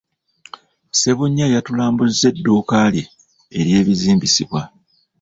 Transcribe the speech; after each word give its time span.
Ssebunya 0.91 1.45
yatulambuzza 1.53 2.23
edduuka 2.31 2.77
lye 2.93 3.03
ery'ebizimbisibwa. 3.59 4.61